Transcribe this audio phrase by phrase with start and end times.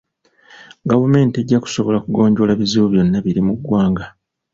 [0.89, 4.05] Gavumenti tejja kusobola kugonjoola bizibu byonna biri mu ggwanga.